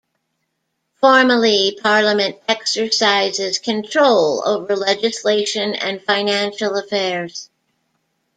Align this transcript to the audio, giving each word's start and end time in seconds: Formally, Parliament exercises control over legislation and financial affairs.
Formally, 0.99 1.77
Parliament 1.79 2.35
exercises 2.47 3.59
control 3.59 4.41
over 4.49 4.75
legislation 4.75 5.75
and 5.75 6.01
financial 6.01 6.75
affairs. 6.75 7.51